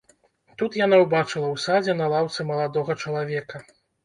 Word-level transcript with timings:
Тут 0.61 0.77
яна 0.85 0.97
ўбачыла 1.01 1.47
ў 1.51 1.57
садзе 1.65 1.95
на 2.01 2.09
лаўцы 2.15 2.47
маладога 2.53 2.97
чалавека. 3.05 3.63